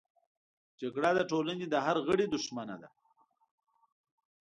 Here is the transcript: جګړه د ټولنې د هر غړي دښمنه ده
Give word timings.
جګړه 0.81 1.09
د 1.15 1.19
ټولنې 1.31 1.65
د 1.69 1.75
هر 1.85 1.97
غړي 2.07 2.25
دښمنه 2.33 2.75
ده 2.81 2.89